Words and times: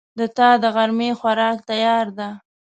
د 0.19 0.21
تا 0.37 0.49
دغرمې 0.63 1.09
خوراک 1.19 1.57
تیار 1.69 2.07
ده 2.17 2.29